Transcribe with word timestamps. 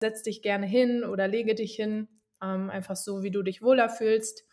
Setz 0.00 0.22
dich 0.22 0.42
gerne 0.42 0.66
hin 0.66 1.04
oder 1.04 1.28
lege 1.28 1.54
dich 1.54 1.74
hin, 1.74 2.08
ähm, 2.42 2.70
einfach 2.70 2.96
so, 2.96 3.22
wie 3.22 3.30
du 3.30 3.42
dich 3.42 3.62
wohler 3.62 3.88
fühlst. 3.88 4.44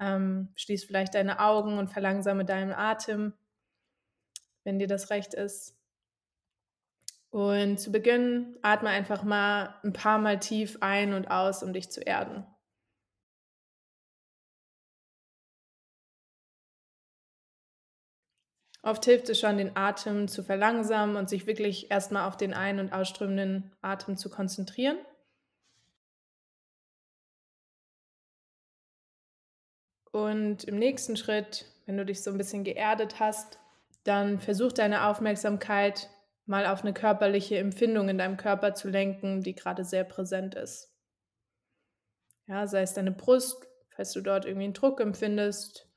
Ähm, 0.00 0.52
schließ 0.56 0.84
vielleicht 0.84 1.14
deine 1.14 1.40
Augen 1.40 1.78
und 1.78 1.88
verlangsame 1.88 2.44
deinen 2.44 2.72
Atem, 2.72 3.32
wenn 4.64 4.78
dir 4.78 4.88
das 4.88 5.10
recht 5.10 5.34
ist. 5.34 5.76
Und 7.30 7.80
zu 7.80 7.90
Beginn 7.90 8.56
atme 8.62 8.90
einfach 8.90 9.24
mal 9.24 9.74
ein 9.82 9.92
paar 9.92 10.18
Mal 10.18 10.38
tief 10.38 10.78
ein 10.80 11.14
und 11.14 11.28
aus, 11.28 11.62
um 11.62 11.72
dich 11.72 11.90
zu 11.90 12.00
erden. 12.00 12.46
Oft 18.84 19.06
hilft 19.06 19.30
es 19.30 19.40
schon, 19.40 19.56
den 19.56 19.74
Atem 19.78 20.28
zu 20.28 20.42
verlangsamen 20.42 21.16
und 21.16 21.30
sich 21.30 21.46
wirklich 21.46 21.90
erstmal 21.90 22.28
auf 22.28 22.36
den 22.36 22.52
ein- 22.52 22.78
und 22.78 22.92
ausströmenden 22.92 23.72
Atem 23.80 24.18
zu 24.18 24.28
konzentrieren. 24.28 24.98
Und 30.12 30.64
im 30.64 30.78
nächsten 30.78 31.16
Schritt, 31.16 31.64
wenn 31.86 31.96
du 31.96 32.04
dich 32.04 32.22
so 32.22 32.30
ein 32.30 32.36
bisschen 32.36 32.62
geerdet 32.62 33.20
hast, 33.20 33.58
dann 34.04 34.38
versuch 34.38 34.70
deine 34.70 35.06
Aufmerksamkeit 35.06 36.10
mal 36.44 36.66
auf 36.66 36.82
eine 36.82 36.92
körperliche 36.92 37.56
Empfindung 37.56 38.10
in 38.10 38.18
deinem 38.18 38.36
Körper 38.36 38.74
zu 38.74 38.90
lenken, 38.90 39.42
die 39.42 39.54
gerade 39.54 39.86
sehr 39.86 40.04
präsent 40.04 40.56
ist. 40.56 40.92
Ja, 42.46 42.66
sei 42.66 42.82
es 42.82 42.92
deine 42.92 43.12
Brust, 43.12 43.66
falls 43.96 44.12
du 44.12 44.20
dort 44.20 44.44
irgendwie 44.44 44.64
einen 44.64 44.74
Druck 44.74 45.00
empfindest, 45.00 45.88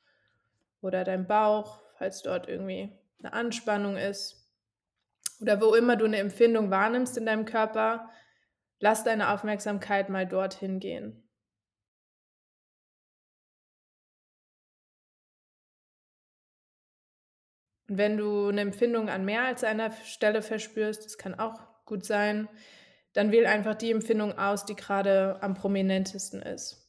oder 0.80 1.04
dein 1.04 1.28
Bauch, 1.28 1.82
falls 1.98 2.22
dort 2.22 2.48
irgendwie 2.48 2.92
eine 3.20 3.34
Anspannung 3.34 3.98
ist 3.98 4.48
oder 5.42 5.62
wo 5.62 5.74
immer 5.76 5.96
du 5.96 6.06
eine 6.06 6.18
Empfindung 6.18 6.72
wahrnimmst 6.72 7.18
in 7.18 7.26
deinem 7.26 7.46
Körper, 7.46 8.10
lass 8.80 9.04
deine 9.04 9.30
Aufmerksamkeit 9.32 10.10
mal 10.10 10.28
dorthin 10.28 10.80
gehen. 10.80 11.24
Und 17.90 17.98
wenn 17.98 18.18
du 18.18 18.50
eine 18.50 18.62
Empfindung 18.62 19.10
an 19.10 19.26
mehr 19.26 19.44
als 19.44 19.64
einer 19.64 19.92
Stelle 19.92 20.42
verspürst, 20.42 21.06
das 21.06 21.18
kann 21.18 21.40
auch 21.40 21.60
gut 21.86 22.06
sein, 22.06 22.50
dann 23.14 23.32
wähl 23.32 23.46
einfach 23.46 23.76
die 23.76 23.92
Empfindung 23.92 24.38
aus, 24.38 24.66
die 24.66 24.76
gerade 24.76 25.42
am 25.42 25.54
prominentesten 25.54 26.42
ist. 26.42 26.87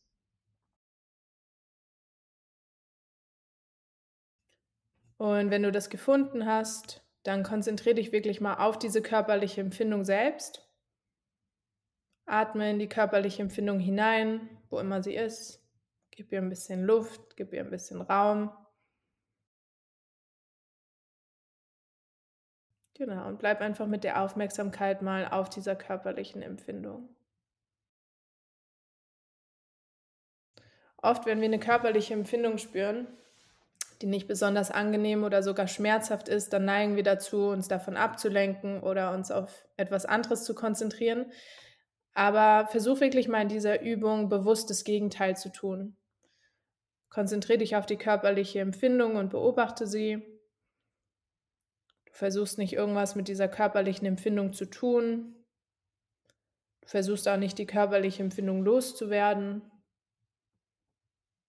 Und 5.19 5.51
wenn 5.51 5.65
du 5.65 5.73
das 5.73 5.91
gefunden 5.91 6.47
hast, 6.47 7.05
dann 7.25 7.43
konzentriere 7.43 7.97
dich 7.97 8.13
wirklich 8.13 8.41
mal 8.41 8.55
auf 8.55 8.79
diese 8.79 9.03
körperliche 9.03 9.61
Empfindung 9.61 10.05
selbst. 10.05 10.65
Atme 12.25 12.71
in 12.71 12.79
die 12.79 12.89
körperliche 12.89 13.43
Empfindung 13.43 13.81
hinein, 13.81 14.49
wo 14.71 14.79
immer 14.79 15.03
sie 15.03 15.15
ist. 15.15 15.63
Gib 16.11 16.33
ihr 16.33 16.39
ein 16.41 16.49
bisschen 16.49 16.85
Luft, 16.85 17.37
gib 17.37 17.53
ihr 17.53 17.61
ein 17.61 17.71
bisschen 17.71 18.01
Raum. 18.01 18.53
Genau, 22.95 23.29
und 23.29 23.39
bleib 23.39 23.61
einfach 23.61 23.87
mit 23.87 24.05
der 24.05 24.23
Aufmerksamkeit 24.23 25.03
mal 25.03 25.29
auf 25.29 25.49
dieser 25.49 25.77
körperlichen 25.77 26.43
Empfindung. 26.43 27.15
Oft, 30.97 31.27
wenn 31.27 31.41
wir 31.41 31.47
eine 31.47 31.61
körperliche 31.61 32.15
Empfindung 32.15 32.59
spüren, 32.59 33.07
die 34.01 34.07
nicht 34.07 34.29
besonders 34.29 34.71
angenehm 34.71 35.25
oder 35.25 35.43
sogar 35.43 35.67
schmerzhaft 35.67 36.29
ist, 36.29 36.53
dann 36.53 36.65
neigen 36.65 36.97
wir 36.97 37.03
dazu, 37.03 37.49
uns 37.49 37.67
davon 37.67 37.97
abzulenken 37.97 38.81
oder 38.81 39.13
uns 39.13 39.31
auf 39.31 39.67
etwas 39.77 40.07
anderes 40.07 40.45
zu 40.45 40.55
konzentrieren. 40.55 41.33
Aber 42.15 42.69
versuch 42.69 43.01
wirklich 43.01 43.29
mal 43.29 43.43
in 43.43 43.49
dieser 43.49 43.83
Übung 43.83 44.29
bewusst 44.29 44.71
das 44.71 44.85
Gegenteil 44.85 45.37
zu 45.37 45.51
tun. 45.51 45.97
Konzentriere 47.11 47.59
dich 47.59 47.77
auf 47.77 47.87
die 47.87 47.97
körperliche 47.97 48.61
Empfindung 48.61 49.17
und 49.17 49.31
beobachte 49.31 49.87
sie. 49.87 50.23
Du 52.07 52.13
versuchst 52.13 52.59
nicht 52.59 52.75
irgendwas 52.75 53.17
mit 53.17 53.29
dieser 53.29 53.49
körperlichen 53.49 54.07
Empfindung 54.07 54.53
zu 54.53 54.67
tun. 54.67 55.35
Du 56.83 56.89
versuchst 56.89 57.29
auch 57.29 57.37
nicht 57.37 57.59
die 57.59 57.67
körperliche 57.67 58.23
Empfindung 58.23 58.63
loszuwerden, 58.63 59.63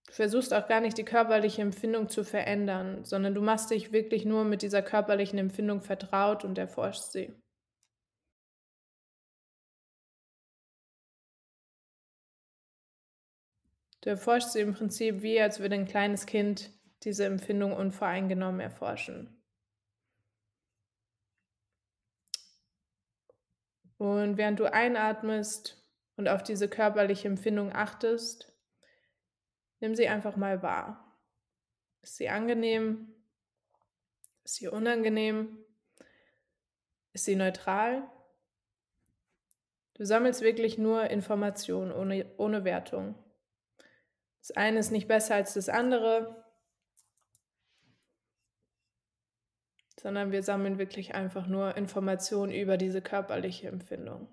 Du 0.10 0.16
versuchst 0.16 0.56
auch 0.56 0.68
gar 0.68 0.82
nicht 0.82 0.98
die 0.98 1.06
körperliche 1.06 1.62
Empfindung 1.62 2.10
zu 2.10 2.24
verändern, 2.24 3.06
sondern 3.06 3.36
du 3.36 3.42
machst 3.44 3.70
dich 3.70 3.92
wirklich 3.92 4.26
nur 4.26 4.44
mit 4.44 4.64
dieser 4.64 4.82
körperlichen 4.82 5.38
Empfindung 5.38 5.82
vertraut 5.82 6.44
und 6.44 6.58
erforschst 6.58 7.12
sie. 7.12 7.32
Du 14.02 14.10
erforschst 14.10 14.54
sie 14.54 14.62
im 14.62 14.74
Prinzip 14.74 15.22
wie, 15.22 15.40
als 15.40 15.60
würde 15.60 15.76
ein 15.76 15.86
kleines 15.86 16.26
Kind 16.26 16.72
diese 17.04 17.26
Empfindung 17.26 17.74
unvoreingenommen 17.74 18.62
erforschen. 18.62 19.40
Und 24.00 24.38
während 24.38 24.60
du 24.60 24.74
einatmest 24.74 25.86
und 26.16 26.30
auf 26.30 26.42
diese 26.42 26.68
körperliche 26.68 27.28
Empfindung 27.28 27.72
achtest, 27.72 28.49
Nimm 29.80 29.96
sie 29.96 30.08
einfach 30.08 30.36
mal 30.36 30.62
wahr. 30.62 31.18
Ist 32.02 32.18
sie 32.18 32.30
angenehm? 32.30 33.14
Ist 34.44 34.56
sie 34.56 34.68
unangenehm? 34.68 35.58
Ist 37.14 37.26
sie 37.26 37.36
neutral? 37.36 38.10
Du 39.96 40.06
sammelst 40.06 40.42
wirklich 40.42 40.78
nur 40.78 41.10
Informationen 41.10 41.92
ohne, 41.92 42.26
ohne 42.38 42.64
Wertung. 42.64 43.16
Das 44.40 44.52
eine 44.52 44.80
ist 44.80 44.92
nicht 44.92 45.08
besser 45.08 45.36
als 45.36 45.54
das 45.54 45.68
andere, 45.68 46.46
sondern 50.00 50.32
wir 50.32 50.44
sammeln 50.44 50.78
wirklich 50.78 51.16
einfach 51.16 51.48
nur 51.48 51.76
Informationen 51.76 52.54
über 52.54 52.78
diese 52.78 53.02
körperliche 53.02 53.68
Empfindung. 53.68 54.30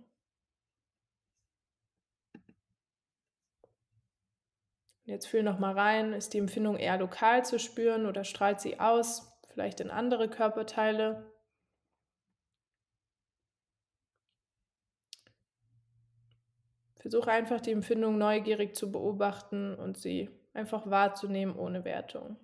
Jetzt 5.06 5.26
fühl 5.26 5.44
noch 5.44 5.60
mal 5.60 5.72
rein, 5.72 6.12
ist 6.12 6.34
die 6.34 6.38
Empfindung 6.38 6.76
eher 6.76 6.98
lokal 6.98 7.44
zu 7.44 7.60
spüren 7.60 8.06
oder 8.06 8.24
strahlt 8.24 8.60
sie 8.60 8.80
aus, 8.80 9.32
vielleicht 9.48 9.78
in 9.78 9.88
andere 9.88 10.28
Körperteile? 10.28 11.32
Versuche 16.96 17.30
einfach 17.30 17.60
die 17.60 17.70
Empfindung 17.70 18.18
neugierig 18.18 18.74
zu 18.74 18.90
beobachten 18.90 19.76
und 19.76 19.96
sie 19.96 20.28
einfach 20.54 20.90
wahrzunehmen 20.90 21.54
ohne 21.54 21.84
Wertung. 21.84 22.36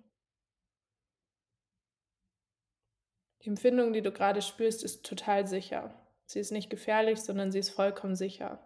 Die 3.41 3.49
Empfindung, 3.49 3.91
die 3.91 4.01
du 4.01 4.13
gerade 4.13 4.41
spürst, 4.41 4.85
ist 4.85 5.05
total 5.05 5.47
sicher. 5.47 5.93
Sie 6.25 6.39
ist 6.39 6.51
nicht 6.51 6.69
gefährlich, 6.69 7.19
sondern 7.19 7.51
sie 7.51 7.59
ist 7.59 7.71
vollkommen 7.71 8.15
sicher. 8.15 8.65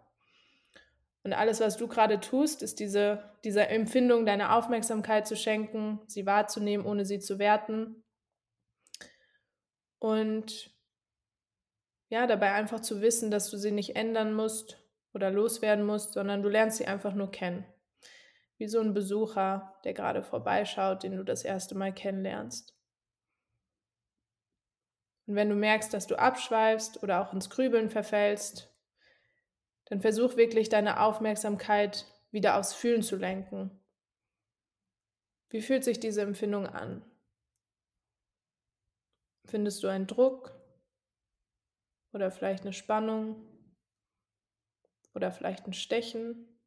Und 1.28 1.34
alles, 1.34 1.60
was 1.60 1.76
du 1.76 1.90
gerade 1.90 2.22
tust, 2.22 2.64
ist 2.64 2.80
diese, 2.80 3.22
dieser 3.44 3.70
Empfindung 3.70 4.26
deine 4.26 4.54
Aufmerksamkeit 4.54 5.28
zu 5.28 5.36
schenken, 5.36 6.00
sie 6.08 6.26
wahrzunehmen, 6.26 6.86
ohne 6.86 7.04
sie 7.04 7.20
zu 7.20 7.38
werten. 7.38 8.02
Und 10.00 10.74
ja, 12.08 12.28
dabei 12.28 12.54
einfach 12.54 12.80
zu 12.80 13.02
wissen, 13.02 13.30
dass 13.30 13.50
du 13.50 13.58
sie 13.58 13.72
nicht 13.72 13.98
ändern 13.98 14.34
musst 14.34 14.82
oder 15.14 15.30
loswerden 15.30 15.86
musst, 15.86 16.14
sondern 16.14 16.44
du 16.44 16.48
lernst 16.48 16.78
sie 16.78 16.86
einfach 16.86 17.14
nur 17.14 17.30
kennen. 17.30 17.66
Wie 18.58 18.70
so 18.70 18.80
ein 18.80 18.94
Besucher, 18.94 19.78
der 19.84 19.94
gerade 19.94 20.24
vorbeischaut, 20.24 21.04
den 21.04 21.18
du 21.18 21.26
das 21.26 21.44
erste 21.44 21.76
Mal 21.76 21.94
kennenlernst. 21.94 22.74
Und 25.26 25.36
wenn 25.36 25.50
du 25.50 25.56
merkst, 25.56 25.94
dass 25.94 26.08
du 26.08 26.16
abschweifst 26.16 27.04
oder 27.04 27.20
auch 27.20 27.34
ins 27.34 27.50
Grübeln 27.50 27.90
verfällst, 27.90 28.74
dann 29.90 30.02
versuch 30.02 30.36
wirklich 30.36 30.70
deine 30.70 31.02
Aufmerksamkeit 31.02 32.06
wieder 32.32 32.58
aufs 32.58 32.74
Fühlen 32.74 33.04
zu 33.04 33.16
lenken. 33.16 33.72
Wie 35.50 35.62
fühlt 35.62 35.84
sich 35.84 36.00
diese 36.00 36.22
Empfindung 36.22 36.68
an? 36.68 37.06
Findest 39.46 39.82
du 39.82 39.88
einen 39.88 40.08
Druck 40.08 40.52
oder 42.12 42.32
vielleicht 42.32 42.64
eine 42.64 42.74
Spannung 42.74 43.48
oder 45.14 45.32
vielleicht 45.32 45.68
ein 45.68 45.74
Stechen? 45.74 46.60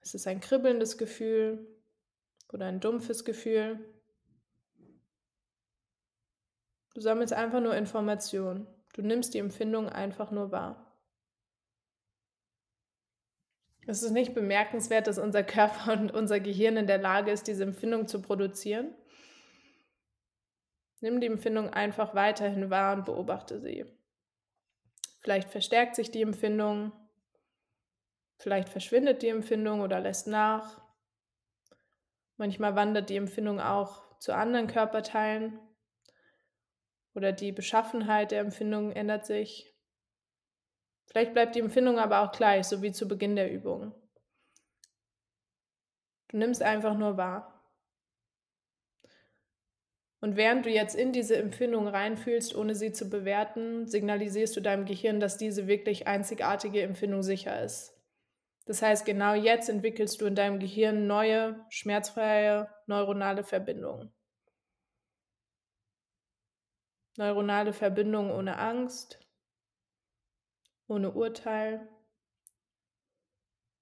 Ist 0.00 0.14
es 0.14 0.28
ein 0.28 0.40
kribbelndes 0.40 0.96
Gefühl 0.96 1.66
oder 2.52 2.66
ein 2.66 2.78
dumpfes 2.78 3.24
Gefühl? 3.24 3.84
Du 6.94 7.00
sammelst 7.00 7.32
einfach 7.32 7.60
nur 7.60 7.74
Informationen. 7.74 8.68
Du 8.92 9.02
nimmst 9.02 9.34
die 9.34 9.38
Empfindung 9.38 9.88
einfach 9.88 10.30
nur 10.30 10.52
wahr. 10.52 10.91
Es 13.86 14.02
ist 14.02 14.12
nicht 14.12 14.34
bemerkenswert, 14.34 15.06
dass 15.06 15.18
unser 15.18 15.42
Körper 15.42 15.92
und 15.92 16.12
unser 16.12 16.40
Gehirn 16.40 16.76
in 16.76 16.86
der 16.86 16.98
Lage 16.98 17.30
ist, 17.30 17.48
diese 17.48 17.64
Empfindung 17.64 18.06
zu 18.06 18.22
produzieren. 18.22 18.94
Nimm 21.00 21.20
die 21.20 21.26
Empfindung 21.26 21.70
einfach 21.70 22.14
weiterhin 22.14 22.70
wahr 22.70 22.96
und 22.96 23.04
beobachte 23.04 23.60
sie. 23.60 23.84
Vielleicht 25.20 25.50
verstärkt 25.50 25.96
sich 25.96 26.10
die 26.10 26.22
Empfindung, 26.22 26.92
vielleicht 28.38 28.68
verschwindet 28.68 29.22
die 29.22 29.28
Empfindung 29.28 29.80
oder 29.80 30.00
lässt 30.00 30.28
nach. 30.28 30.80
Manchmal 32.36 32.76
wandert 32.76 33.10
die 33.10 33.16
Empfindung 33.16 33.60
auch 33.60 34.18
zu 34.18 34.32
anderen 34.34 34.68
Körperteilen 34.68 35.58
oder 37.14 37.32
die 37.32 37.52
Beschaffenheit 37.52 38.30
der 38.30 38.40
Empfindung 38.40 38.92
ändert 38.92 39.26
sich. 39.26 39.71
Vielleicht 41.06 41.34
bleibt 41.34 41.54
die 41.54 41.60
Empfindung 41.60 41.98
aber 41.98 42.20
auch 42.20 42.32
gleich, 42.32 42.66
so 42.66 42.82
wie 42.82 42.92
zu 42.92 43.06
Beginn 43.06 43.36
der 43.36 43.52
Übung. 43.52 43.94
Du 46.28 46.38
nimmst 46.38 46.62
einfach 46.62 46.96
nur 46.96 47.16
wahr. 47.16 47.52
Und 50.20 50.36
während 50.36 50.64
du 50.64 50.70
jetzt 50.70 50.94
in 50.94 51.12
diese 51.12 51.36
Empfindung 51.36 51.88
reinfühlst, 51.88 52.54
ohne 52.54 52.76
sie 52.76 52.92
zu 52.92 53.10
bewerten, 53.10 53.88
signalisierst 53.88 54.56
du 54.56 54.60
deinem 54.60 54.86
Gehirn, 54.86 55.18
dass 55.18 55.36
diese 55.36 55.66
wirklich 55.66 56.06
einzigartige 56.06 56.80
Empfindung 56.82 57.24
sicher 57.24 57.60
ist. 57.62 57.92
Das 58.64 58.80
heißt, 58.80 59.04
genau 59.04 59.34
jetzt 59.34 59.68
entwickelst 59.68 60.20
du 60.20 60.26
in 60.26 60.36
deinem 60.36 60.60
Gehirn 60.60 61.08
neue, 61.08 61.66
schmerzfreie 61.70 62.68
neuronale 62.86 63.42
Verbindungen. 63.42 64.12
Neuronale 67.16 67.72
Verbindungen 67.72 68.30
ohne 68.30 68.58
Angst, 68.58 69.18
ohne 70.92 71.10
Urteil, 71.10 71.88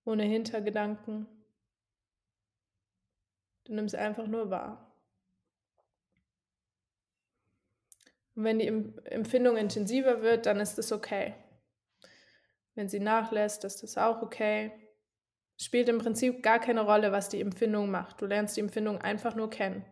ohne 0.05 0.23
Hintergedanken. 0.23 1.27
Du 3.65 3.75
nimmst 3.75 3.97
einfach 3.97 4.27
nur 4.27 4.51
wahr. 4.51 4.87
Und 8.37 8.45
wenn 8.45 8.61
die 8.61 8.69
Empfindung 9.07 9.57
intensiver 9.57 10.23
wird, 10.23 10.47
dann 10.47 10.61
ist 10.61 10.79
das 10.79 10.93
okay. 10.93 11.35
Wenn 12.75 12.89
sie 12.89 13.01
nachlässt, 13.01 13.65
ist 13.65 13.83
das 13.83 13.99
auch 13.99 14.23
okay. 14.23 14.73
Es 15.59 15.65
spielt 15.65 15.89
im 15.89 15.99
Prinzip 15.99 16.43
gar 16.43 16.61
keine 16.61 16.83
Rolle, 16.83 17.11
was 17.12 17.29
die 17.29 17.41
Empfindung 17.41 17.91
macht. 17.91 18.23
Du 18.23 18.27
lernst 18.27 18.57
die 18.57 18.61
Empfindung 18.61 18.99
einfach 18.99 19.35
nur 19.35 19.51
kennen. 19.51 19.85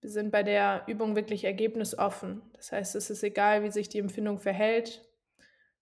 Wir 0.00 0.10
sind 0.10 0.30
bei 0.30 0.44
der 0.44 0.84
Übung 0.86 1.16
wirklich 1.16 1.42
ergebnisoffen. 1.42 2.42
Das 2.54 2.70
heißt, 2.70 2.94
es 2.94 3.10
ist 3.10 3.24
egal, 3.24 3.64
wie 3.64 3.72
sich 3.72 3.88
die 3.88 3.98
Empfindung 3.98 4.38
verhält. 4.38 5.02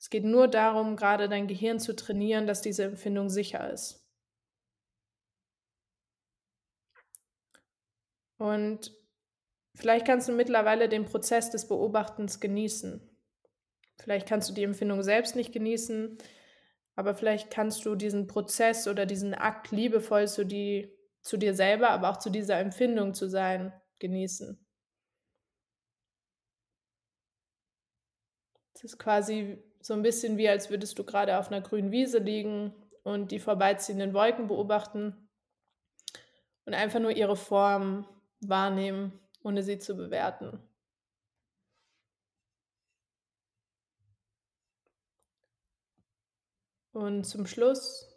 Es 0.04 0.10
geht 0.10 0.24
nur 0.24 0.48
darum, 0.48 0.96
gerade 0.96 1.30
dein 1.30 1.46
Gehirn 1.46 1.80
zu 1.80 1.96
trainieren, 1.96 2.46
dass 2.46 2.60
diese 2.60 2.84
Empfindung 2.84 3.30
sicher 3.30 3.72
ist. 3.72 4.06
Und 8.36 8.94
Vielleicht 9.76 10.06
kannst 10.06 10.28
du 10.28 10.32
mittlerweile 10.32 10.88
den 10.88 11.04
Prozess 11.04 11.50
des 11.50 11.66
Beobachtens 11.66 12.38
genießen. 12.38 13.00
Vielleicht 13.98 14.28
kannst 14.28 14.48
du 14.48 14.54
die 14.54 14.62
Empfindung 14.62 15.02
selbst 15.02 15.34
nicht 15.34 15.52
genießen, 15.52 16.16
aber 16.94 17.14
vielleicht 17.14 17.50
kannst 17.50 17.84
du 17.84 17.96
diesen 17.96 18.28
Prozess 18.28 18.86
oder 18.86 19.04
diesen 19.04 19.34
Akt 19.34 19.72
liebevoll 19.72 20.28
zu, 20.28 20.46
die, 20.46 20.96
zu 21.22 21.36
dir 21.36 21.54
selber, 21.54 21.90
aber 21.90 22.10
auch 22.10 22.18
zu 22.18 22.30
dieser 22.30 22.58
Empfindung 22.58 23.14
zu 23.14 23.28
sein, 23.28 23.72
genießen. 23.98 24.64
Es 28.74 28.84
ist 28.84 28.98
quasi 28.98 29.60
so 29.84 29.92
ein 29.92 30.00
bisschen 30.00 30.38
wie, 30.38 30.48
als 30.48 30.70
würdest 30.70 30.98
du 30.98 31.04
gerade 31.04 31.38
auf 31.38 31.48
einer 31.48 31.60
grünen 31.60 31.90
Wiese 31.90 32.18
liegen 32.18 32.72
und 33.02 33.32
die 33.32 33.38
vorbeiziehenden 33.38 34.14
Wolken 34.14 34.46
beobachten 34.46 35.28
und 36.64 36.72
einfach 36.72 37.00
nur 37.00 37.10
ihre 37.10 37.36
Form 37.36 38.08
wahrnehmen 38.40 39.20
ohne 39.42 39.62
sie 39.62 39.78
zu 39.78 39.94
bewerten. 39.94 40.58
Und 46.92 47.24
zum 47.24 47.46
Schluss 47.46 48.08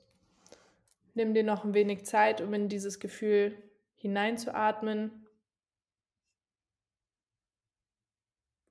nimm 1.16 1.34
dir 1.34 1.44
noch 1.44 1.66
ein 1.66 1.74
wenig 1.74 2.06
Zeit, 2.06 2.40
um 2.40 2.54
in 2.54 2.70
dieses 2.70 3.02
Gefühl 3.02 3.62
hineinzuatmen. 3.96 5.28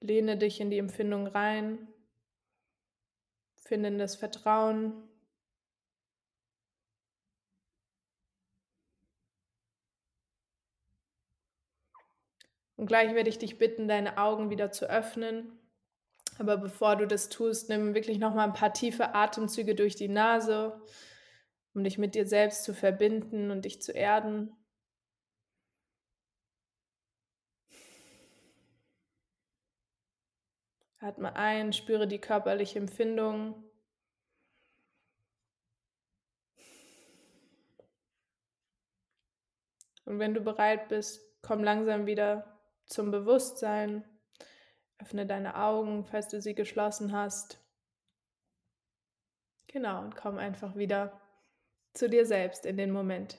Lehne 0.01 0.39
dich 0.39 0.61
in 0.61 0.71
die 0.71 0.79
Empfindung 0.79 1.27
rein. 1.27 1.89
Finde 3.67 3.89
in 3.89 3.99
das 3.99 4.15
Vertrauen. 4.15 4.93
Und 12.77 12.87
gleich 12.87 13.13
werde 13.15 13.29
ich 13.29 13.39
dich 13.39 13.59
bitten, 13.59 13.89
deine 13.89 14.19
Augen 14.19 14.51
wieder 14.51 14.71
zu 14.71 14.89
öffnen. 14.89 15.59
Aber 16.39 16.59
bevor 16.59 16.95
du 16.95 17.09
das 17.09 17.29
tust, 17.29 17.69
nimm 17.69 17.95
wirklich 17.95 18.19
noch 18.19 18.35
mal 18.35 18.45
ein 18.45 18.53
paar 18.53 18.73
tiefe 18.73 19.17
Atemzüge 19.17 19.75
durch 19.75 19.97
die 19.97 20.09
Nase, 20.09 20.81
um 21.75 21.83
dich 21.83 21.99
mit 21.99 22.15
dir 22.15 22.27
selbst 22.29 22.63
zu 22.63 22.73
verbinden 22.73 23.51
und 23.51 23.65
dich 23.65 23.83
zu 23.83 23.91
erden. 23.91 24.55
Atme 30.99 31.37
ein, 31.37 31.73
spüre 31.73 32.07
die 32.07 32.21
körperliche 32.21 32.79
Empfindung. 32.79 33.63
Und 40.05 40.19
wenn 40.19 40.35
du 40.35 40.41
bereit 40.41 40.89
bist, 40.89 41.21
komm 41.43 41.63
langsam 41.63 42.07
wieder 42.07 42.59
zum 42.87 43.11
Bewusstsein. 43.11 44.05
Öffne 44.99 45.27
deine 45.27 45.57
Augen, 45.57 46.05
falls 46.07 46.29
du 46.29 46.41
sie 46.41 46.55
geschlossen 46.55 47.13
hast. 47.13 47.61
Genau, 49.67 50.01
und 50.01 50.17
komm 50.17 50.39
einfach 50.39 50.77
wieder 50.77 51.21
zu 51.93 52.09
dir 52.09 52.25
selbst 52.25 52.65
in 52.65 52.77
den 52.77 52.91
Moment. 52.91 53.39